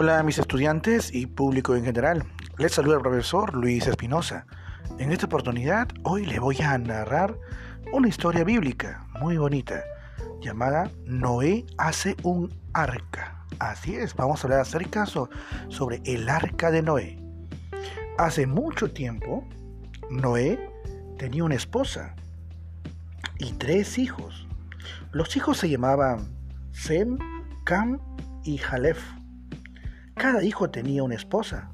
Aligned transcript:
Hola 0.00 0.22
mis 0.22 0.38
estudiantes 0.38 1.12
y 1.12 1.26
público 1.26 1.74
en 1.74 1.84
general. 1.84 2.22
Les 2.56 2.70
saluda 2.70 2.98
el 2.98 3.02
profesor 3.02 3.52
Luis 3.52 3.84
Espinosa. 3.88 4.46
En 5.00 5.10
esta 5.10 5.26
oportunidad 5.26 5.88
hoy 6.04 6.24
le 6.24 6.38
voy 6.38 6.56
a 6.62 6.78
narrar 6.78 7.36
una 7.92 8.06
historia 8.06 8.44
bíblica 8.44 9.08
muy 9.20 9.38
bonita 9.38 9.82
llamada 10.40 10.88
Noé 11.04 11.66
hace 11.78 12.14
un 12.22 12.54
arca. 12.74 13.44
Así 13.58 13.96
es, 13.96 14.14
vamos 14.14 14.38
a 14.38 14.46
hablar 14.46 14.60
acerca 14.60 15.04
sobre 15.04 16.00
el 16.04 16.28
arca 16.28 16.70
de 16.70 16.82
Noé. 16.82 17.20
Hace 18.18 18.46
mucho 18.46 18.92
tiempo, 18.92 19.44
Noé 20.10 20.60
tenía 21.18 21.42
una 21.42 21.56
esposa 21.56 22.14
y 23.40 23.50
tres 23.54 23.98
hijos. 23.98 24.46
Los 25.10 25.36
hijos 25.36 25.58
se 25.58 25.68
llamaban 25.68 26.38
Sem, 26.70 27.18
Cam 27.64 27.98
y 28.44 28.58
Jalef. 28.58 29.17
Cada 30.18 30.42
hijo 30.42 30.68
tenía 30.68 31.02
una 31.02 31.14
esposa. 31.14 31.70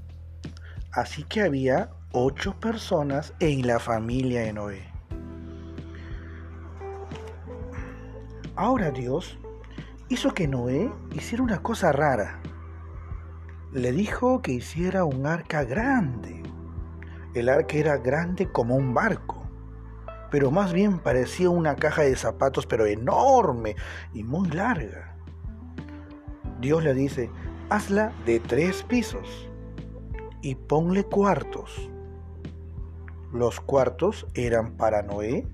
Así 0.93 1.25
que 1.25 1.41
había 1.41 1.91
ocho 2.13 2.55
personas 2.61 3.35
en 3.41 3.67
la 3.67 3.81
familia 3.81 4.43
de 4.43 4.53
Noé. 4.53 4.93
Ahora 8.55 8.91
Dios 8.91 9.39
hizo 10.09 10.33
que 10.33 10.47
Noé 10.47 10.93
hiciera 11.15 11.43
una 11.43 11.63
cosa 11.63 11.91
rara. 11.91 12.41
Le 13.73 13.91
dijo 13.91 14.43
que 14.43 14.53
hiciera 14.53 15.05
un 15.05 15.27
arca 15.27 15.65
grande. 15.65 16.43
El 17.35 17.49
arca 17.49 17.77
era 17.77 17.97
grande 17.97 18.53
como 18.53 18.77
un 18.77 18.95
barco 18.95 19.45
pero 20.35 20.51
más 20.51 20.73
bien 20.73 20.99
parecía 20.99 21.49
una 21.49 21.77
caja 21.77 22.03
de 22.03 22.17
zapatos, 22.17 22.67
pero 22.67 22.87
enorme 22.87 23.77
y 24.13 24.25
muy 24.25 24.49
larga. 24.49 25.15
Dios 26.61 26.83
le 26.83 26.93
dice, 26.93 27.31
hazla 27.71 28.13
de 28.27 28.41
tres 28.41 28.83
pisos 28.83 29.49
y 30.43 30.55
ponle 30.55 31.05
cuartos. 31.05 31.91
Los 33.33 33.61
cuartos 33.61 34.27
eran 34.35 34.77
para 34.77 35.03
Noé 35.03 35.47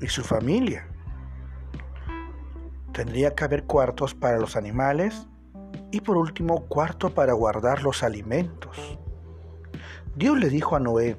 y 0.00 0.06
su 0.08 0.22
familia. 0.22 0.88
Tendría 2.92 3.34
que 3.34 3.44
haber 3.44 3.64
cuartos 3.64 4.14
para 4.14 4.38
los 4.38 4.56
animales 4.56 5.26
y 5.92 6.00
por 6.00 6.16
último 6.16 6.66
cuarto 6.66 7.10
para 7.10 7.32
guardar 7.34 7.82
los 7.82 8.02
alimentos. 8.02 8.98
Dios 10.16 10.38
le 10.38 10.48
dijo 10.48 10.76
a 10.76 10.80
Noé, 10.80 11.16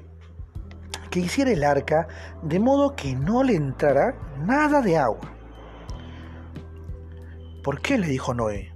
que 1.10 1.20
hiciera 1.20 1.50
el 1.50 1.62
arca 1.62 2.08
de 2.42 2.58
modo 2.58 2.96
que 2.96 3.14
no 3.14 3.42
le 3.42 3.54
entrara 3.54 4.14
nada 4.44 4.80
de 4.80 4.96
agua. 4.96 5.32
¿Por 7.62 7.80
qué? 7.80 7.98
le 7.98 8.08
dijo 8.08 8.34
Noé. 8.34 8.71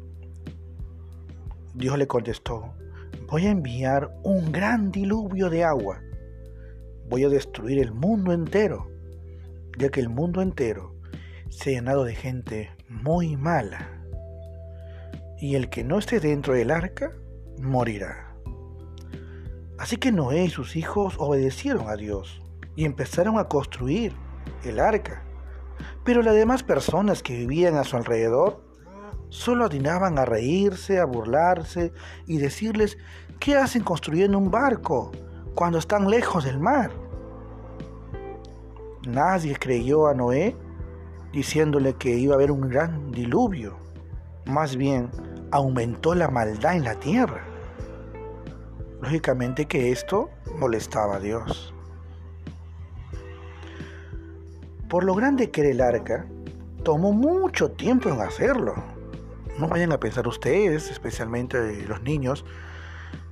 Dios 1.76 1.98
le 1.98 2.06
contestó, 2.06 2.72
voy 3.28 3.44
a 3.44 3.50
enviar 3.50 4.10
un 4.22 4.50
gran 4.50 4.90
diluvio 4.90 5.50
de 5.50 5.62
agua. 5.62 6.00
Voy 7.10 7.24
a 7.24 7.28
destruir 7.28 7.80
el 7.80 7.92
mundo 7.92 8.32
entero, 8.32 8.90
ya 9.76 9.90
que 9.90 10.00
el 10.00 10.08
mundo 10.08 10.40
entero 10.40 10.94
se 11.50 11.70
ha 11.70 11.72
llenado 11.74 12.04
de 12.04 12.14
gente 12.14 12.70
muy 12.88 13.36
mala. 13.36 13.90
Y 15.38 15.56
el 15.56 15.68
que 15.68 15.84
no 15.84 15.98
esté 15.98 16.18
dentro 16.18 16.54
del 16.54 16.70
arca 16.70 17.12
morirá. 17.60 18.34
Así 19.78 19.98
que 19.98 20.12
Noé 20.12 20.44
y 20.44 20.48
sus 20.48 20.76
hijos 20.76 21.16
obedecieron 21.18 21.90
a 21.90 21.96
Dios 21.96 22.40
y 22.74 22.86
empezaron 22.86 23.38
a 23.38 23.48
construir 23.48 24.14
el 24.64 24.80
arca. 24.80 25.22
Pero 26.06 26.22
las 26.22 26.34
demás 26.34 26.62
personas 26.62 27.22
que 27.22 27.36
vivían 27.36 27.74
a 27.76 27.84
su 27.84 27.98
alrededor 27.98 28.65
solo 29.28 29.64
atinaban 29.64 30.18
a 30.18 30.24
reírse, 30.24 30.98
a 30.98 31.04
burlarse 31.04 31.92
y 32.26 32.38
decirles, 32.38 32.98
¿qué 33.38 33.56
hacen 33.56 33.82
construyendo 33.82 34.38
un 34.38 34.50
barco 34.50 35.12
cuando 35.54 35.78
están 35.78 36.08
lejos 36.08 36.44
del 36.44 36.58
mar? 36.58 36.90
Nadie 39.06 39.56
creyó 39.56 40.08
a 40.08 40.14
Noé 40.14 40.56
diciéndole 41.32 41.94
que 41.94 42.16
iba 42.16 42.34
a 42.34 42.36
haber 42.36 42.50
un 42.50 42.68
gran 42.68 43.12
diluvio. 43.12 43.76
Más 44.46 44.76
bien, 44.76 45.10
aumentó 45.50 46.14
la 46.14 46.28
maldad 46.28 46.76
en 46.76 46.84
la 46.84 46.94
tierra. 46.94 47.44
Lógicamente 49.00 49.66
que 49.66 49.92
esto 49.92 50.30
molestaba 50.58 51.16
a 51.16 51.20
Dios. 51.20 51.74
Por 54.88 55.04
lo 55.04 55.14
grande 55.14 55.50
que 55.50 55.60
era 55.62 55.70
el 55.70 55.80
arca, 55.80 56.26
tomó 56.82 57.12
mucho 57.12 57.72
tiempo 57.72 58.08
en 58.08 58.20
hacerlo. 58.20 58.95
No 59.58 59.68
vayan 59.68 59.92
a 59.92 60.00
pensar 60.00 60.28
ustedes, 60.28 60.90
especialmente 60.90 61.86
los 61.86 62.02
niños, 62.02 62.44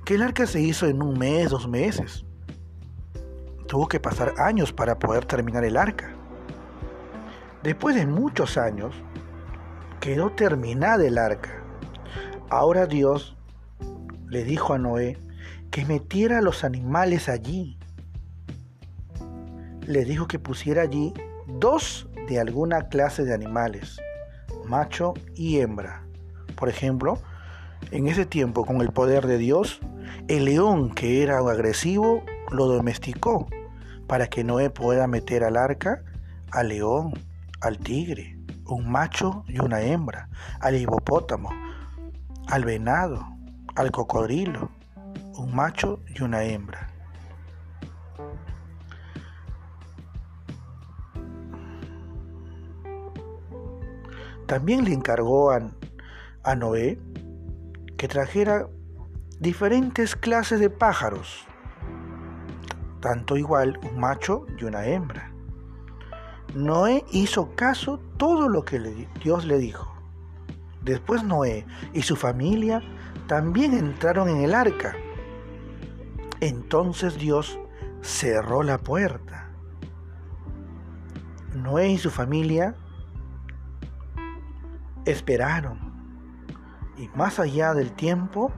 que 0.05 0.15
el 0.15 0.23
arca 0.23 0.47
se 0.47 0.61
hizo 0.61 0.87
en 0.87 1.03
un 1.03 1.17
mes, 1.19 1.49
dos 1.49 1.67
meses. 1.67 2.25
Tuvo 3.67 3.87
que 3.87 3.99
pasar 3.99 4.33
años 4.37 4.73
para 4.73 4.97
poder 4.97 5.25
terminar 5.25 5.63
el 5.63 5.77
arca. 5.77 6.15
Después 7.63 7.95
de 7.95 8.05
muchos 8.05 8.57
años, 8.57 8.95
quedó 9.99 10.31
terminada 10.31 11.05
el 11.05 11.17
arca. 11.17 11.63
Ahora 12.49 12.85
Dios 12.85 13.35
le 14.27 14.43
dijo 14.43 14.73
a 14.73 14.77
Noé 14.77 15.17
que 15.71 15.85
metiera 15.85 16.39
a 16.39 16.41
los 16.41 16.63
animales 16.63 17.27
allí. 17.29 17.79
Le 19.81 20.05
dijo 20.05 20.27
que 20.27 20.39
pusiera 20.39 20.83
allí 20.83 21.13
dos 21.47 22.07
de 22.27 22.39
alguna 22.39 22.87
clase 22.89 23.23
de 23.23 23.33
animales, 23.33 23.99
macho 24.67 25.13
y 25.35 25.59
hembra. 25.59 26.04
Por 26.55 26.69
ejemplo, 26.69 27.19
en 27.91 28.07
ese 28.07 28.25
tiempo, 28.25 28.65
con 28.65 28.81
el 28.81 28.91
poder 28.91 29.27
de 29.27 29.37
Dios, 29.37 29.79
el 30.27 30.45
león 30.45 30.93
que 30.93 31.21
era 31.21 31.39
agresivo 31.39 32.23
lo 32.51 32.67
domesticó 32.67 33.47
para 34.07 34.27
que 34.27 34.43
Noé 34.43 34.69
pueda 34.69 35.07
meter 35.07 35.43
al 35.43 35.57
arca 35.57 36.03
al 36.55 36.69
león, 36.69 37.13
al 37.59 37.77
tigre, 37.79 38.37
un 38.65 38.89
macho 38.89 39.43
y 39.47 39.59
una 39.59 39.81
hembra, 39.81 40.29
al 40.61 40.77
hipopótamo, 40.77 41.49
al 42.47 42.63
venado, 42.63 43.27
al 43.75 43.91
cocodrilo, 43.91 44.69
un 45.37 45.53
macho 45.53 45.99
y 46.07 46.23
una 46.23 46.43
hembra. 46.43 46.87
También 54.47 54.85
le 54.85 54.93
encargó 54.93 55.51
a, 55.51 55.71
Noé 56.53 56.99
que 57.97 58.07
trajera 58.07 58.67
diferentes 59.39 60.15
clases 60.15 60.59
de 60.59 60.69
pájaros, 60.69 61.47
tanto 62.99 63.37
igual 63.37 63.79
un 63.89 63.99
macho 63.99 64.45
y 64.59 64.65
una 64.65 64.85
hembra. 64.85 65.31
Noé 66.53 67.03
hizo 67.11 67.55
caso 67.55 67.99
todo 68.17 68.49
lo 68.49 68.63
que 68.63 69.07
Dios 69.23 69.45
le 69.45 69.57
dijo. 69.57 69.91
Después 70.83 71.23
Noé 71.23 71.65
y 71.93 72.03
su 72.03 72.15
familia 72.15 72.83
también 73.27 73.73
entraron 73.73 74.29
en 74.29 74.41
el 74.41 74.53
arca 74.53 74.95
entonces 76.41 77.17
Dios 77.17 77.59
cerró 78.01 78.63
la 78.63 78.77
puerta. 78.77 79.49
Noé 81.53 81.89
y 81.89 81.97
su 81.97 82.11
familia 82.11 82.75
esperaron. 85.05 85.84
Y 86.97 87.09
más 87.15 87.39
allá 87.39 87.73
del 87.73 87.91
tiempo, 87.91 88.51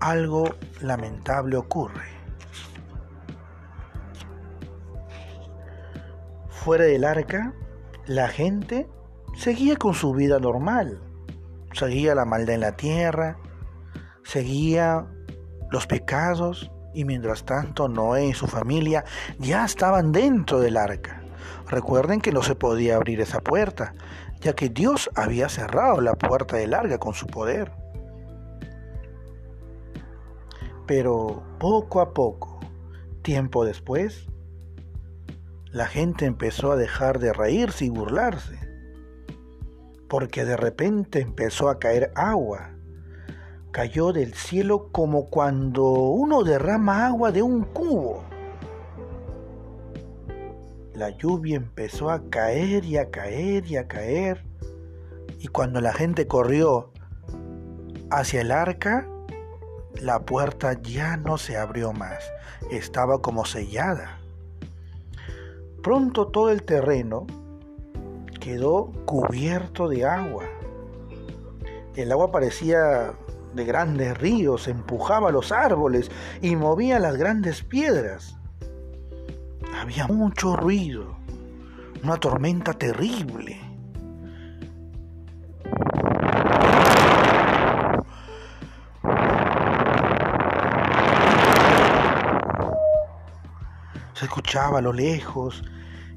algo 0.00 0.54
lamentable 0.80 1.56
ocurre. 1.56 2.06
Fuera 6.48 6.84
del 6.84 7.04
arca, 7.04 7.54
la 8.06 8.28
gente 8.28 8.88
seguía 9.34 9.76
con 9.76 9.94
su 9.94 10.12
vida 10.12 10.38
normal. 10.38 11.00
Seguía 11.72 12.14
la 12.14 12.24
maldad 12.24 12.56
en 12.56 12.60
la 12.60 12.76
tierra, 12.76 13.38
seguía 14.24 15.06
los 15.70 15.86
pecados 15.86 16.70
y 16.94 17.04
mientras 17.04 17.44
tanto 17.44 17.88
Noé 17.88 18.26
y 18.26 18.34
su 18.34 18.46
familia 18.46 19.04
ya 19.38 19.64
estaban 19.64 20.12
dentro 20.12 20.60
del 20.60 20.76
arca. 20.76 21.22
Recuerden 21.68 22.20
que 22.20 22.32
no 22.32 22.42
se 22.42 22.54
podía 22.54 22.96
abrir 22.96 23.20
esa 23.20 23.40
puerta, 23.40 23.94
ya 24.40 24.54
que 24.54 24.68
Dios 24.68 25.10
había 25.14 25.48
cerrado 25.48 26.00
la 26.00 26.14
puerta 26.14 26.56
del 26.56 26.74
arca 26.74 26.98
con 26.98 27.14
su 27.14 27.26
poder. 27.26 27.72
Pero 30.86 31.42
poco 31.58 32.00
a 32.00 32.14
poco, 32.14 32.60
tiempo 33.22 33.64
después, 33.64 34.26
la 35.70 35.86
gente 35.86 36.24
empezó 36.24 36.72
a 36.72 36.76
dejar 36.76 37.18
de 37.18 37.32
reírse 37.32 37.84
y 37.84 37.90
burlarse, 37.90 38.58
porque 40.08 40.44
de 40.44 40.56
repente 40.56 41.20
empezó 41.20 41.68
a 41.68 41.78
caer 41.78 42.10
agua 42.14 42.78
cayó 43.70 44.12
del 44.12 44.34
cielo 44.34 44.90
como 44.90 45.26
cuando 45.26 45.84
uno 45.84 46.42
derrama 46.42 47.06
agua 47.06 47.30
de 47.30 47.42
un 47.42 47.62
cubo. 47.62 48.24
La 50.98 51.10
lluvia 51.10 51.54
empezó 51.54 52.10
a 52.10 52.28
caer 52.28 52.84
y 52.84 52.96
a 52.96 53.08
caer 53.08 53.64
y 53.68 53.76
a 53.76 53.86
caer. 53.86 54.44
Y 55.38 55.46
cuando 55.46 55.80
la 55.80 55.92
gente 55.92 56.26
corrió 56.26 56.90
hacia 58.10 58.40
el 58.40 58.50
arca, 58.50 59.08
la 60.02 60.18
puerta 60.18 60.72
ya 60.82 61.16
no 61.16 61.38
se 61.38 61.56
abrió 61.56 61.92
más, 61.92 62.18
estaba 62.72 63.22
como 63.22 63.44
sellada. 63.44 64.18
Pronto 65.84 66.26
todo 66.26 66.50
el 66.50 66.64
terreno 66.64 67.28
quedó 68.40 68.90
cubierto 69.04 69.88
de 69.88 70.04
agua. 70.04 70.46
El 71.94 72.10
agua 72.10 72.32
parecía 72.32 73.14
de 73.54 73.64
grandes 73.64 74.18
ríos, 74.18 74.66
empujaba 74.66 75.30
los 75.30 75.52
árboles 75.52 76.10
y 76.42 76.56
movía 76.56 76.98
las 76.98 77.16
grandes 77.16 77.62
piedras. 77.62 78.37
Había 79.80 80.08
mucho 80.08 80.56
ruido, 80.56 81.16
una 82.02 82.16
tormenta 82.16 82.72
terrible. 82.72 83.60
Se 94.14 94.24
escuchaba 94.24 94.78
a 94.78 94.82
lo 94.82 94.92
lejos 94.92 95.62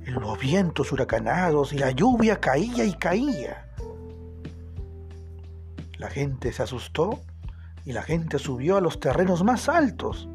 los 0.07 0.39
vientos 0.39 0.91
huracanados 0.91 1.71
y 1.71 1.77
la 1.77 1.91
lluvia 1.91 2.39
caía 2.39 2.83
y 2.83 2.93
caía. 2.93 3.67
La 5.97 6.09
gente 6.09 6.51
se 6.51 6.63
asustó 6.63 7.19
y 7.85 7.93
la 7.93 8.01
gente 8.01 8.39
subió 8.39 8.77
a 8.77 8.81
los 8.81 8.99
terrenos 8.99 9.43
más 9.43 9.69
altos. 9.69 10.27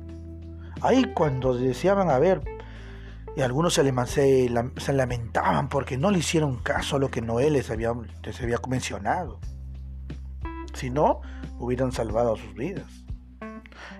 Ahí 0.80 1.12
cuando 1.12 1.54
deseaban 1.54 2.08
a 2.08 2.18
ver, 2.20 2.55
y 3.36 3.42
algunos 3.42 3.74
se, 3.74 3.82
se, 4.76 4.92
lamentaban 4.94 5.68
porque 5.68 5.98
no 5.98 6.10
le 6.10 6.18
hicieron 6.18 6.56
caso 6.56 6.96
a 6.96 6.98
lo 6.98 7.10
que 7.10 7.20
Noé 7.20 7.50
les 7.50 7.70
había, 7.70 7.92
les 8.22 8.40
había 8.40 8.58
mencionado. 8.66 9.40
Si 10.72 10.88
no, 10.88 11.20
hubieran 11.58 11.92
salvado 11.92 12.36
sus 12.36 12.54
vidas. 12.54 13.04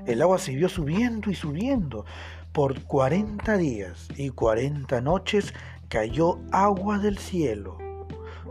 El 0.06 0.22
agua 0.22 0.38
siguió 0.38 0.70
subiendo 0.70 1.30
y 1.30 1.34
subiendo. 1.34 2.06
Por 2.52 2.82
cuarenta 2.84 3.58
días 3.58 4.08
y 4.16 4.30
cuarenta 4.30 5.02
noches 5.02 5.52
cayó 5.88 6.38
agua 6.50 6.98
del 6.98 7.18
cielo. 7.18 7.76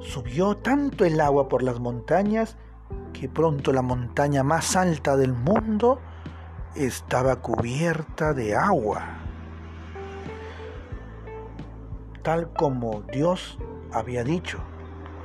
Subió 0.02 0.58
tanto 0.58 1.04
el 1.04 1.20
agua 1.20 1.50
por 1.50 1.64
las 1.64 1.80
montañas 1.80 2.58
que 3.12 3.28
pronto 3.28 3.74
la 3.74 3.82
montaña 3.82 4.44
más 4.44 4.76
alta 4.76 5.18
del 5.18 5.34
mundo 5.34 6.00
estaba 6.76 7.38
cubierta 7.38 8.34
de 8.36 8.56
agua. 8.56 9.25
Tal 12.26 12.52
como 12.54 13.04
Dios 13.14 13.60
había 13.94 14.24
dicho, 14.24 14.58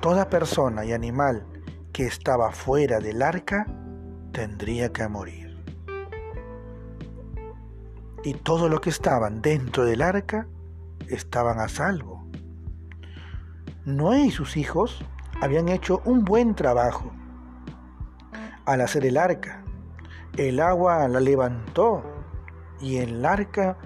toda 0.02 0.28
persona 0.28 0.84
y 0.84 0.92
animal 0.92 1.46
que 1.94 2.04
estaba 2.04 2.52
fuera 2.52 3.00
del 3.00 3.22
arca 3.22 3.66
tendría 4.32 4.92
que 4.92 5.08
morir. 5.08 5.64
Y 8.22 8.34
todo 8.34 8.68
lo 8.68 8.82
que 8.82 8.90
estaban 8.90 9.40
dentro 9.40 9.86
del 9.86 10.02
arca 10.02 10.46
estaban 11.08 11.58
a 11.58 11.68
salvo. 11.68 12.22
Noé 13.86 14.26
y 14.26 14.30
sus 14.30 14.58
hijos 14.58 15.02
habían 15.40 15.70
hecho 15.70 16.02
un 16.04 16.22
buen 16.22 16.54
trabajo 16.54 17.10
al 18.66 18.82
hacer 18.82 19.06
el 19.06 19.16
arca. 19.16 19.64
El 20.36 20.60
agua 20.60 21.08
la 21.08 21.20
levantó 21.20 22.04
y 22.78 22.98
el 22.98 23.24
arca 23.24 23.78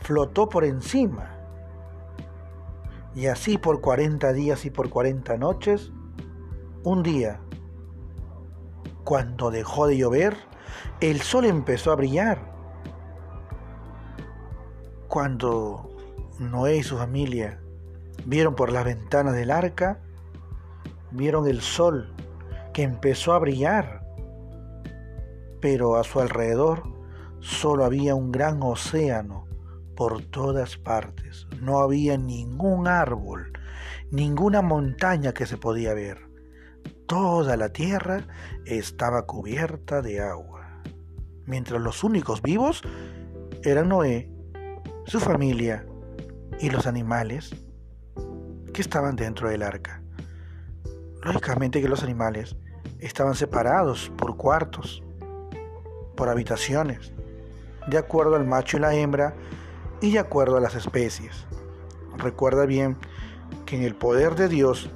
flotó 0.00 0.48
por 0.48 0.64
encima. 0.64 1.37
Y 3.14 3.26
así 3.26 3.58
por 3.58 3.80
40 3.80 4.32
días 4.32 4.64
y 4.64 4.70
por 4.70 4.90
40 4.90 5.36
noches, 5.38 5.92
un 6.84 7.02
día, 7.02 7.40
cuando 9.04 9.50
dejó 9.50 9.86
de 9.86 9.96
llover, 9.96 10.36
el 11.00 11.20
sol 11.20 11.44
empezó 11.44 11.90
a 11.90 11.96
brillar. 11.96 12.52
Cuando 15.08 15.90
Noé 16.38 16.76
y 16.76 16.82
su 16.82 16.96
familia 16.96 17.60
vieron 18.26 18.54
por 18.54 18.70
las 18.70 18.84
ventanas 18.84 19.34
del 19.34 19.50
arca, 19.50 20.00
vieron 21.10 21.48
el 21.48 21.60
sol 21.60 22.14
que 22.72 22.82
empezó 22.82 23.32
a 23.32 23.38
brillar, 23.38 24.02
pero 25.60 25.96
a 25.96 26.04
su 26.04 26.20
alrededor 26.20 26.82
solo 27.40 27.84
había 27.84 28.14
un 28.14 28.30
gran 28.30 28.62
océano 28.62 29.47
por 29.98 30.22
todas 30.22 30.76
partes. 30.76 31.48
No 31.60 31.80
había 31.80 32.16
ningún 32.16 32.86
árbol, 32.86 33.52
ninguna 34.12 34.62
montaña 34.62 35.34
que 35.34 35.44
se 35.44 35.56
podía 35.56 35.92
ver. 35.92 36.30
Toda 37.08 37.56
la 37.56 37.70
tierra 37.70 38.22
estaba 38.64 39.26
cubierta 39.26 40.00
de 40.00 40.20
agua, 40.20 40.84
mientras 41.46 41.82
los 41.82 42.04
únicos 42.04 42.42
vivos 42.42 42.82
eran 43.64 43.88
Noé, 43.88 44.30
su 45.04 45.18
familia 45.18 45.84
y 46.60 46.70
los 46.70 46.86
animales 46.86 47.56
que 48.72 48.82
estaban 48.82 49.16
dentro 49.16 49.48
del 49.48 49.64
arca. 49.64 50.00
Lógicamente 51.24 51.82
que 51.82 51.88
los 51.88 52.04
animales 52.04 52.54
estaban 53.00 53.34
separados 53.34 54.12
por 54.16 54.36
cuartos, 54.36 55.02
por 56.16 56.28
habitaciones, 56.28 57.12
de 57.88 57.98
acuerdo 57.98 58.36
al 58.36 58.46
macho 58.46 58.76
y 58.76 58.80
la 58.80 58.94
hembra 58.94 59.34
y 60.00 60.12
de 60.12 60.18
acuerdo 60.18 60.56
a 60.56 60.60
las 60.60 60.74
especies. 60.74 61.46
Recuerda 62.16 62.66
bien 62.66 62.96
que 63.66 63.76
en 63.76 63.82
el 63.82 63.94
poder 63.94 64.34
de 64.34 64.48
Dios 64.48 64.90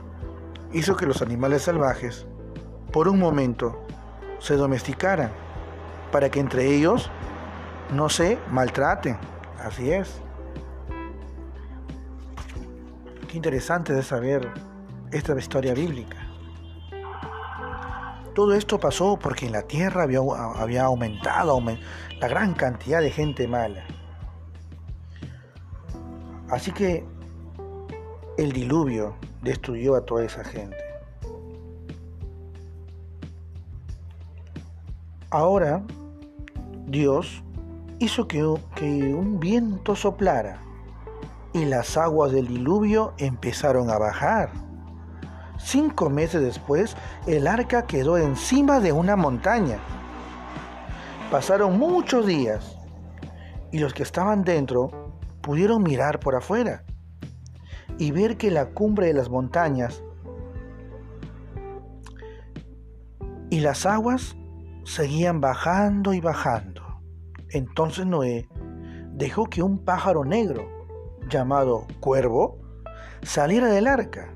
hizo 0.72 0.96
que 0.96 1.06
los 1.06 1.22
animales 1.22 1.62
salvajes 1.62 2.26
por 2.92 3.08
un 3.08 3.18
momento 3.18 3.84
se 4.38 4.56
domesticaran 4.56 5.30
para 6.10 6.30
que 6.30 6.40
entre 6.40 6.66
ellos 6.66 7.10
no 7.92 8.08
se 8.08 8.38
maltraten. 8.50 9.16
Así 9.58 9.90
es. 9.90 10.20
Qué 13.28 13.36
interesante 13.36 13.92
de 13.92 14.02
saber 14.02 14.50
esta 15.10 15.38
historia 15.38 15.74
bíblica. 15.74 16.18
Todo 18.34 18.54
esto 18.54 18.80
pasó 18.80 19.18
porque 19.18 19.46
en 19.46 19.52
la 19.52 19.62
tierra 19.62 20.04
había, 20.04 20.20
había 20.56 20.84
aumentado 20.84 21.60
la 22.18 22.28
gran 22.28 22.54
cantidad 22.54 23.00
de 23.00 23.10
gente 23.10 23.46
mala. 23.46 23.84
Así 26.52 26.70
que 26.70 27.02
el 28.36 28.52
diluvio 28.52 29.14
destruyó 29.40 29.96
a 29.96 30.02
toda 30.04 30.24
esa 30.24 30.44
gente. 30.44 30.76
Ahora 35.30 35.82
Dios 36.86 37.42
hizo 38.00 38.28
que, 38.28 38.54
que 38.74 39.14
un 39.14 39.40
viento 39.40 39.96
soplara 39.96 40.60
y 41.54 41.64
las 41.64 41.96
aguas 41.96 42.32
del 42.32 42.48
diluvio 42.48 43.14
empezaron 43.16 43.88
a 43.88 43.96
bajar. 43.96 44.50
Cinco 45.56 46.10
meses 46.10 46.42
después, 46.42 46.98
el 47.26 47.46
arca 47.46 47.86
quedó 47.86 48.18
encima 48.18 48.78
de 48.80 48.92
una 48.92 49.16
montaña. 49.16 49.78
Pasaron 51.30 51.78
muchos 51.78 52.26
días 52.26 52.76
y 53.70 53.78
los 53.78 53.94
que 53.94 54.02
estaban 54.02 54.44
dentro 54.44 55.01
pudieron 55.42 55.82
mirar 55.82 56.20
por 56.20 56.36
afuera 56.36 56.84
y 57.98 58.10
ver 58.10 58.36
que 58.36 58.50
la 58.50 58.70
cumbre 58.70 59.06
de 59.06 59.14
las 59.14 59.28
montañas 59.28 60.02
y 63.50 63.60
las 63.60 63.84
aguas 63.84 64.34
seguían 64.84 65.40
bajando 65.40 66.14
y 66.14 66.20
bajando. 66.20 66.82
Entonces 67.50 68.06
Noé 68.06 68.48
dejó 69.12 69.44
que 69.44 69.62
un 69.62 69.78
pájaro 69.84 70.24
negro 70.24 70.66
llamado 71.28 71.86
cuervo 72.00 72.58
saliera 73.22 73.68
del 73.68 73.86
arca. 73.86 74.32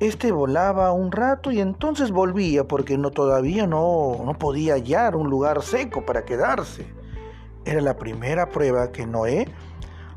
Este 0.00 0.32
volaba 0.32 0.92
un 0.92 1.12
rato 1.12 1.50
y 1.50 1.60
entonces 1.60 2.10
volvía 2.10 2.64
porque 2.64 2.98
no, 2.98 3.10
todavía 3.10 3.66
no, 3.66 4.16
no 4.24 4.34
podía 4.38 4.74
hallar 4.74 5.16
un 5.16 5.30
lugar 5.30 5.62
seco 5.62 6.04
para 6.04 6.24
quedarse. 6.24 6.95
Era 7.66 7.80
la 7.80 7.96
primera 7.96 8.48
prueba 8.48 8.92
que 8.92 9.06
Noé 9.06 9.48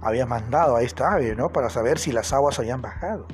había 0.01 0.27
mandado 0.27 0.75
a 0.75 0.83
esta 0.83 1.15
ave, 1.15 1.35
¿no? 1.35 1.51
Para 1.51 1.71
saber 1.71 1.97
si 1.97 2.11
las 2.11 2.31
aguas 2.31 2.59
habían 2.59 2.79
bajado. 2.79 3.25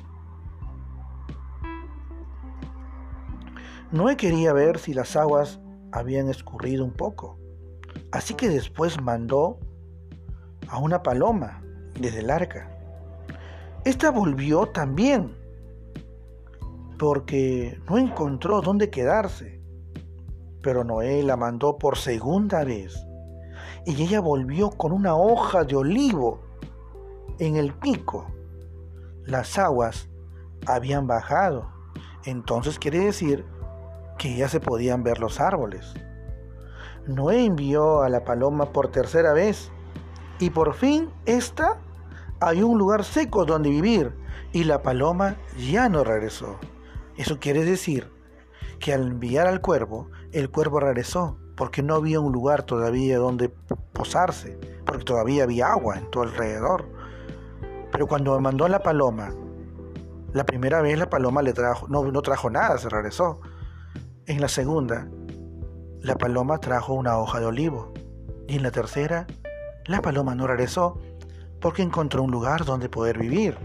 Noé 3.92 4.16
quería 4.16 4.54
ver 4.54 4.80
si 4.80 4.94
las 4.94 5.18
aguas 5.18 5.60
habían 5.92 6.30
escurrido 6.30 6.86
un 6.86 6.94
poco. 6.94 7.38
Así 8.14 8.36
que 8.36 8.48
después 8.48 9.02
mandó 9.02 9.60
a 10.70 10.80
una 10.80 11.04
paloma 11.04 11.62
desde 12.00 12.20
el 12.20 12.30
arca. 12.30 12.72
Esta 13.84 14.12
volvió 14.12 14.68
también 14.68 15.36
porque 16.98 17.82
no 17.90 17.98
encontró 17.98 18.62
dónde 18.62 18.90
quedarse. 18.90 19.62
Pero 20.62 20.86
Noé 20.86 21.22
la 21.22 21.36
mandó 21.36 21.78
por 21.78 21.98
segunda 21.98 22.64
vez 22.64 23.05
y 23.86 24.02
ella 24.02 24.20
volvió 24.20 24.72
con 24.72 24.92
una 24.92 25.16
hoja 25.16 25.64
de 25.64 25.76
olivo 25.76 26.42
en 27.40 27.56
el 27.56 27.74
pico. 27.74 28.26
Las 29.26 29.58
aguas 29.58 30.10
habían 30.66 31.08
bajado. 31.08 31.70
Entonces 32.26 32.80
quiere 32.80 33.00
decir 33.00 33.46
que 34.18 34.36
ya 34.36 34.50
se 34.50 34.60
podían 34.60 35.04
ver 35.04 35.20
los 35.20 35.40
árboles. 35.40 35.94
Noé 37.08 37.46
envió 37.46 38.02
a 38.02 38.10
la 38.10 38.24
paloma 38.24 38.72
por 38.72 38.88
tercera 38.88 39.34
vez 39.34 39.72
y 40.40 40.50
por 40.50 40.74
fin 40.74 41.10
esta 41.26 41.80
hay 42.40 42.64
un 42.64 42.80
lugar 42.80 43.04
seco 43.04 43.46
donde 43.46 43.70
vivir 43.70 44.16
y 44.52 44.64
la 44.64 44.82
paloma 44.82 45.36
ya 45.70 45.88
no 45.90 46.04
regresó. 46.04 46.58
Eso 47.18 47.40
quiere 47.40 47.64
decir 47.64 48.12
que 48.80 48.94
al 48.94 49.04
enviar 49.04 49.48
al 49.48 49.62
cuervo, 49.62 50.10
el 50.32 50.50
cuervo 50.50 50.80
regresó 50.80 51.38
porque 51.56 51.82
no 51.82 51.96
había 51.96 52.20
un 52.20 52.32
lugar 52.32 52.64
todavía 52.64 53.18
donde 53.18 53.50
posarse, 53.94 54.60
porque 54.86 55.04
todavía 55.04 55.44
había 55.44 55.72
agua 55.72 55.98
en 55.98 56.10
todo 56.12 56.24
alrededor. 56.24 56.86
Pero 57.92 58.08
cuando 58.08 58.40
mandó 58.40 58.66
a 58.66 58.70
la 58.70 58.80
paloma, 58.80 59.34
la 60.34 60.46
primera 60.46 60.82
vez 60.82 61.00
la 61.00 61.10
paloma 61.10 61.42
le 61.42 61.54
trajo, 61.54 61.88
no, 61.88 62.12
no 62.12 62.22
trajo 62.22 62.50
nada, 62.50 62.78
se 62.78 62.90
regresó. 62.90 63.40
En 64.26 64.42
la 64.42 64.50
segunda, 64.50 65.08
la 66.02 66.18
paloma 66.18 66.58
trajo 66.60 66.94
una 66.94 67.18
hoja 67.18 67.40
de 67.40 67.46
olivo. 67.46 67.94
Y 68.48 68.58
en 68.58 68.64
la 68.64 68.72
tercera, 68.72 69.28
la 69.86 70.02
paloma 70.02 70.36
no 70.36 70.46
regresó 70.46 71.00
porque 71.62 71.82
encontró 71.82 72.22
un 72.24 72.32
lugar 72.32 72.66
donde 72.66 72.90
poder 72.90 73.18
vivir. 73.18 73.58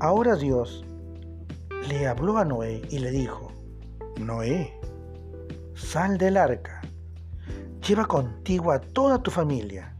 Ahora 0.00 0.36
Dios 0.36 0.84
le 1.88 2.06
habló 2.06 2.38
a 2.38 2.44
Noé 2.44 2.82
y 2.90 2.98
le 2.98 3.10
dijo, 3.10 3.52
Noé, 4.18 4.72
sal 5.76 6.16
del 6.16 6.38
arca, 6.38 6.80
lleva 7.86 8.06
contigo 8.06 8.72
a 8.72 8.80
toda 8.80 9.22
tu 9.22 9.30
familia 9.30 9.94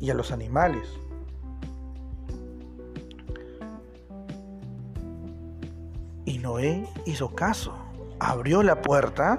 y 0.00 0.10
a 0.10 0.14
los 0.14 0.32
animales. 0.32 0.88
Y 6.24 6.38
Noé 6.38 6.86
hizo 7.06 7.34
caso, 7.34 7.72
abrió 8.18 8.62
la 8.62 8.82
puerta 8.82 9.38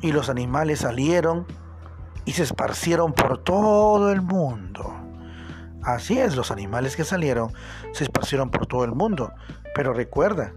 y 0.00 0.10
los 0.10 0.28
animales 0.28 0.80
salieron 0.80 1.46
y 2.24 2.32
se 2.32 2.42
esparcieron 2.42 3.12
por 3.12 3.38
todo 3.38 4.10
el 4.10 4.22
mundo. 4.22 4.92
Así 5.82 6.18
es, 6.18 6.36
los 6.36 6.50
animales 6.50 6.96
que 6.96 7.04
salieron 7.04 7.52
se 7.92 8.04
esparcieron 8.04 8.50
por 8.50 8.66
todo 8.66 8.84
el 8.84 8.92
mundo. 8.92 9.32
Pero 9.74 9.92
recuerda, 9.92 10.52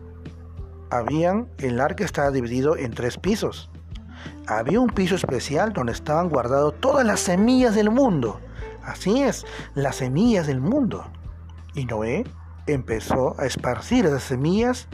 habían, 0.90 1.50
el 1.58 1.80
arca 1.80 2.04
estaba 2.04 2.32
dividido 2.32 2.78
en 2.78 2.94
tres 2.94 3.18
pisos. 3.18 3.70
Había 4.48 4.80
un 4.80 4.90
piso 4.90 5.16
especial 5.16 5.74
donde 5.74 5.94
estaban 5.94 6.30
guardadas 6.30 6.76
todas 6.80 7.04
las 7.06 7.20
semillas 7.20 7.74
del 7.74 7.90
mundo. 7.90 8.40
Así 8.84 9.24
es, 9.24 9.44
las 9.74 9.96
semillas 9.96 10.46
del 10.46 10.62
mundo. 10.62 11.04
Y 11.74 11.86
Noé 11.86 12.26
empezó 12.68 13.36
a 13.40 13.48
esparcir 13.48 14.06
esas 14.06 14.22
semillas 14.22 14.88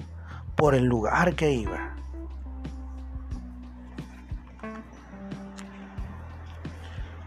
por 0.56 0.74
el 0.74 0.86
lugar 0.86 1.36
que 1.36 1.52
iba. 1.52 1.98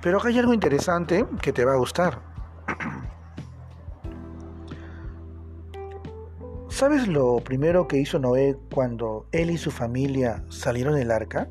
Pero 0.00 0.18
acá 0.18 0.28
hay 0.28 0.38
algo 0.38 0.54
interesante 0.54 1.26
que 1.42 1.52
te 1.52 1.66
va 1.66 1.74
a 1.74 1.76
gustar. 1.76 2.22
¿Sabes 6.68 7.06
lo 7.06 7.36
primero 7.36 7.86
que 7.86 7.98
hizo 7.98 8.18
Noé 8.18 8.56
cuando 8.72 9.26
él 9.32 9.50
y 9.50 9.58
su 9.58 9.70
familia 9.70 10.42
salieron 10.48 10.94
del 10.94 11.10
arca? 11.10 11.50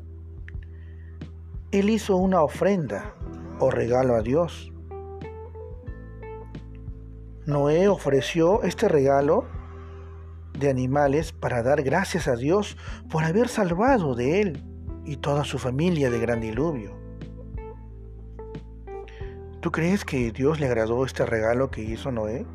Él 1.74 1.90
hizo 1.90 2.16
una 2.16 2.40
ofrenda 2.40 3.16
o 3.58 3.68
regalo 3.68 4.14
a 4.14 4.22
Dios. 4.22 4.72
Noé 7.46 7.88
ofreció 7.88 8.62
este 8.62 8.86
regalo 8.86 9.44
de 10.56 10.70
animales 10.70 11.32
para 11.32 11.64
dar 11.64 11.82
gracias 11.82 12.28
a 12.28 12.36
Dios 12.36 12.76
por 13.10 13.24
haber 13.24 13.48
salvado 13.48 14.14
de 14.14 14.40
él 14.40 14.62
y 15.04 15.16
toda 15.16 15.42
su 15.42 15.58
familia 15.58 16.10
de 16.10 16.20
gran 16.20 16.40
diluvio. 16.40 16.96
¿Tú 19.60 19.72
crees 19.72 20.04
que 20.04 20.30
Dios 20.30 20.60
le 20.60 20.66
agradó 20.66 21.04
este 21.04 21.26
regalo 21.26 21.72
que 21.72 21.82
hizo 21.82 22.12
Noé? 22.12 22.46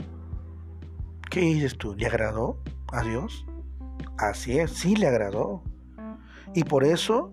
¿Qué 1.30 1.42
dices 1.42 1.78
tú? 1.78 1.94
¿Le 1.94 2.06
agradó 2.06 2.58
a 2.94 3.02
Dios? 3.02 3.46
Así 4.18 4.60
es, 4.60 4.72
sí 4.72 4.96
le 4.96 5.08
agradó. 5.08 5.62
Y 6.56 6.64
por 6.64 6.86
eso 6.86 7.32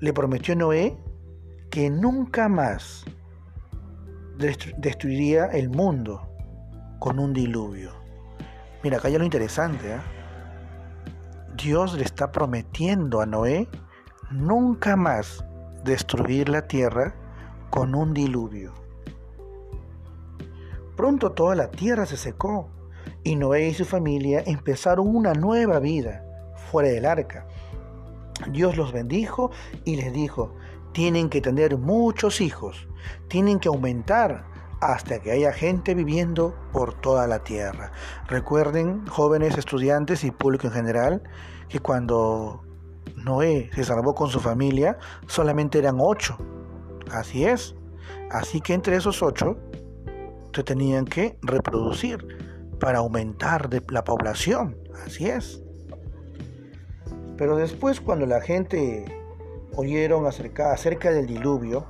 le 0.00 0.12
prometió 0.12 0.54
a 0.54 0.56
Noé 0.56 0.96
que 1.70 1.90
nunca 1.90 2.48
más 2.48 3.04
destruiría 4.36 5.46
el 5.46 5.68
mundo 5.70 6.28
con 6.98 7.18
un 7.18 7.32
diluvio. 7.32 7.92
Mira, 8.82 8.98
acá 8.98 9.08
hay 9.08 9.18
lo 9.18 9.24
interesante. 9.24 9.94
¿eh? 9.94 10.00
Dios 11.56 11.94
le 11.94 12.04
está 12.04 12.30
prometiendo 12.30 13.20
a 13.20 13.26
Noé 13.26 13.68
nunca 14.30 14.96
más 14.96 15.44
destruir 15.84 16.48
la 16.48 16.66
tierra 16.66 17.14
con 17.70 17.94
un 17.94 18.12
diluvio. 18.12 18.74
Pronto 20.96 21.32
toda 21.32 21.54
la 21.54 21.70
tierra 21.70 22.06
se 22.06 22.16
secó 22.16 22.70
y 23.22 23.36
Noé 23.36 23.68
y 23.68 23.74
su 23.74 23.84
familia 23.84 24.42
empezaron 24.46 25.14
una 25.14 25.34
nueva 25.34 25.78
vida 25.78 26.24
fuera 26.70 26.88
del 26.88 27.04
arca. 27.04 27.46
Dios 28.50 28.76
los 28.76 28.92
bendijo 28.92 29.50
y 29.84 29.96
les 29.96 30.12
dijo, 30.12 30.54
tienen 30.92 31.28
que 31.28 31.40
tener 31.40 31.76
muchos 31.76 32.40
hijos, 32.40 32.88
tienen 33.28 33.58
que 33.58 33.68
aumentar 33.68 34.46
hasta 34.80 35.20
que 35.20 35.30
haya 35.30 35.52
gente 35.52 35.94
viviendo 35.94 36.54
por 36.72 36.94
toda 36.94 37.26
la 37.26 37.42
tierra. 37.42 37.92
Recuerden, 38.28 39.06
jóvenes 39.06 39.56
estudiantes 39.56 40.24
y 40.24 40.30
público 40.30 40.66
en 40.66 40.72
general, 40.72 41.22
que 41.68 41.80
cuando 41.80 42.62
Noé 43.16 43.70
se 43.74 43.84
salvó 43.84 44.14
con 44.14 44.28
su 44.28 44.40
familia, 44.40 44.98
solamente 45.26 45.78
eran 45.78 45.96
ocho. 45.98 46.36
Así 47.10 47.44
es. 47.44 47.74
Así 48.30 48.60
que 48.60 48.74
entre 48.74 48.96
esos 48.96 49.22
ocho, 49.22 49.56
se 50.54 50.62
tenían 50.62 51.04
que 51.04 51.38
reproducir 51.42 52.26
para 52.80 52.98
aumentar 52.98 53.68
la 53.90 54.04
población. 54.04 54.76
Así 55.04 55.28
es. 55.28 55.65
Pero 57.36 57.56
después 57.56 58.00
cuando 58.00 58.26
la 58.26 58.40
gente 58.40 59.04
oyeron 59.74 60.26
acerca, 60.26 61.10
del 61.10 61.26
diluvio, 61.26 61.86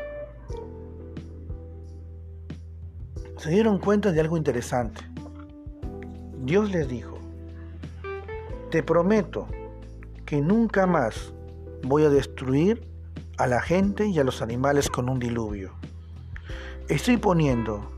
se 3.38 3.50
dieron 3.50 3.78
cuenta 3.78 4.12
de 4.12 4.20
algo 4.20 4.36
interesante. 4.36 5.02
Dios 6.42 6.70
les 6.70 6.88
dijo, 6.88 7.18
te 8.70 8.82
prometo 8.82 9.46
que 10.24 10.40
nunca 10.40 10.86
más 10.86 11.32
voy 11.82 12.04
a 12.04 12.10
destruir 12.10 12.88
a 13.38 13.46
la 13.46 13.60
gente 13.60 14.06
y 14.06 14.18
a 14.18 14.24
los 14.24 14.42
animales 14.42 14.90
con 14.90 15.08
un 15.08 15.18
diluvio. 15.18 15.72
Estoy 16.88 17.16
poniendo 17.16 17.90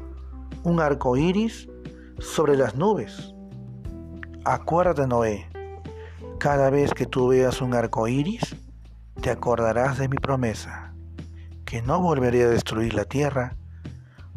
un 0.64 0.80
arco 0.80 1.16
iris 1.16 1.68
sobre 2.18 2.56
las 2.56 2.74
nubes. 2.74 3.34
Acuérdate, 4.44 5.06
Noé, 5.06 5.46
cada 6.38 6.70
vez 6.70 6.94
que 6.94 7.06
tú 7.06 7.28
veas 7.28 7.60
un 7.60 7.74
arco 7.74 8.08
iris, 8.08 8.56
te 9.20 9.30
acordarás 9.30 9.98
de 9.98 10.08
mi 10.08 10.16
promesa, 10.16 10.94
que 11.64 11.82
no 11.82 12.00
volveré 12.00 12.44
a 12.44 12.48
destruir 12.48 12.94
la 12.94 13.04
tierra 13.04 13.56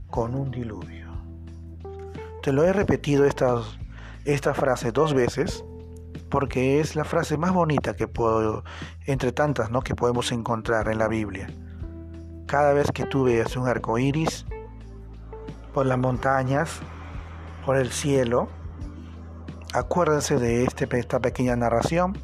con 0.07 0.35
un 0.35 0.51
diluvio. 0.51 1.11
Te 2.41 2.51
lo 2.51 2.63
he 2.63 2.73
repetido 2.73 3.25
esta, 3.25 3.61
esta 4.25 4.53
frase 4.53 4.91
dos 4.91 5.13
veces 5.13 5.63
porque 6.29 6.79
es 6.79 6.95
la 6.95 7.03
frase 7.03 7.37
más 7.37 7.53
bonita 7.53 7.95
que 7.95 8.07
puedo, 8.07 8.63
entre 9.05 9.31
tantas 9.31 9.69
¿no? 9.69 9.81
que 9.81 9.95
podemos 9.95 10.31
encontrar 10.31 10.87
en 10.87 10.97
la 10.97 11.07
Biblia. 11.07 11.47
Cada 12.47 12.73
vez 12.73 12.91
que 12.91 13.05
tú 13.05 13.25
veas 13.25 13.55
un 13.55 13.67
arco 13.67 13.97
iris, 13.97 14.45
por 15.73 15.85
las 15.85 15.97
montañas, 15.97 16.79
por 17.65 17.77
el 17.77 17.91
cielo. 17.91 18.49
Acuérdense 19.73 20.37
de 20.37 20.65
este, 20.65 20.87
esta 20.99 21.21
pequeña 21.21 21.55
narración 21.55 22.17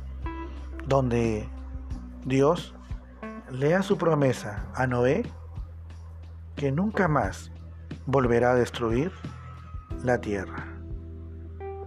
donde 0.85 1.47
Dios 2.25 2.75
lea 3.49 3.83
su 3.83 3.97
promesa 3.97 4.65
a 4.75 4.85
Noé 4.85 5.23
que 6.57 6.73
nunca 6.73 7.07
más 7.07 7.53
volverá 8.05 8.51
a 8.51 8.55
destruir 8.55 9.13
la 10.03 10.19
tierra. 10.19 10.67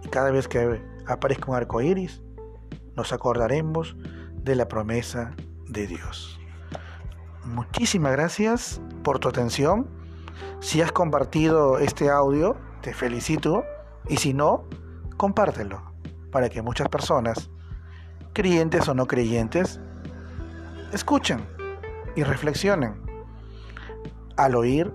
Y 0.03 0.07
cada 0.07 0.31
vez 0.31 0.47
que 0.47 0.81
aparezca 1.05 1.51
un 1.51 1.57
arco 1.57 1.79
iris, 1.79 2.23
nos 2.95 3.13
acordaremos 3.13 3.95
de 4.37 4.55
la 4.55 4.67
promesa 4.67 5.35
de 5.67 5.85
Dios. 5.85 6.39
Muchísimas 7.45 8.13
gracias 8.13 8.81
por 9.03 9.19
tu 9.19 9.29
atención. 9.29 9.87
Si 10.59 10.81
has 10.81 10.91
compartido 10.91 11.77
este 11.77 12.09
audio, 12.09 12.57
te 12.81 12.95
felicito 12.95 13.63
y 14.09 14.17
si 14.17 14.33
no, 14.33 14.65
compártelo 15.21 15.93
para 16.31 16.49
que 16.49 16.63
muchas 16.63 16.89
personas, 16.89 17.51
creyentes 18.33 18.87
o 18.87 18.95
no 18.95 19.05
creyentes, 19.05 19.79
escuchen 20.93 21.45
y 22.15 22.23
reflexionen 22.23 22.99
al 24.35 24.55
oír 24.55 24.91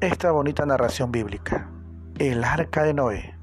esta 0.00 0.32
bonita 0.32 0.66
narración 0.66 1.10
bíblica, 1.10 1.70
el 2.18 2.44
arca 2.44 2.82
de 2.82 2.92
Noé. 2.92 3.34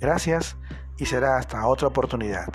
Gracias 0.00 0.56
y 0.96 1.04
será 1.04 1.36
hasta 1.36 1.66
otra 1.66 1.88
oportunidad. 1.88 2.48